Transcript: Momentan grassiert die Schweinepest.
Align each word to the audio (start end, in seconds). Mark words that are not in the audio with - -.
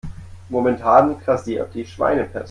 Momentan 0.49 1.19
grassiert 1.19 1.75
die 1.75 1.85
Schweinepest. 1.85 2.39